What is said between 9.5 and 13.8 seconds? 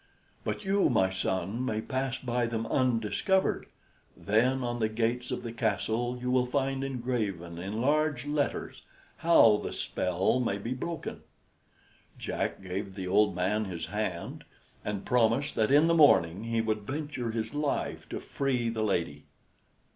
the spell may be broken." Jack gave the old man